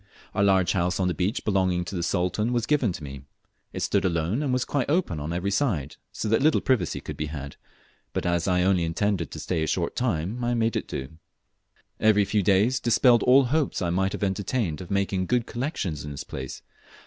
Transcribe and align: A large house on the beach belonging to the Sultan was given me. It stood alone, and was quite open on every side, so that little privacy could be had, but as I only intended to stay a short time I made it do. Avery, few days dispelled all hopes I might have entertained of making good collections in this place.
A 0.33 0.41
large 0.41 0.71
house 0.71 0.99
on 0.99 1.07
the 1.07 1.13
beach 1.13 1.45
belonging 1.45 1.85
to 1.85 1.95
the 1.95 2.01
Sultan 2.01 2.51
was 2.51 2.65
given 2.65 2.91
me. 3.01 3.21
It 3.71 3.81
stood 3.81 4.03
alone, 4.03 4.41
and 4.41 4.51
was 4.51 4.65
quite 4.65 4.89
open 4.89 5.19
on 5.19 5.31
every 5.31 5.51
side, 5.51 5.97
so 6.11 6.27
that 6.27 6.41
little 6.41 6.59
privacy 6.59 6.99
could 7.01 7.15
be 7.15 7.27
had, 7.27 7.55
but 8.11 8.25
as 8.25 8.47
I 8.47 8.63
only 8.63 8.83
intended 8.83 9.29
to 9.29 9.39
stay 9.39 9.61
a 9.61 9.67
short 9.67 9.95
time 9.95 10.43
I 10.43 10.55
made 10.55 10.75
it 10.75 10.87
do. 10.87 11.19
Avery, 11.99 12.25
few 12.25 12.41
days 12.41 12.79
dispelled 12.79 13.21
all 13.21 13.43
hopes 13.43 13.79
I 13.79 13.91
might 13.91 14.13
have 14.13 14.23
entertained 14.23 14.81
of 14.81 14.89
making 14.89 15.27
good 15.27 15.45
collections 15.45 16.03
in 16.03 16.09
this 16.09 16.23
place. 16.23 16.63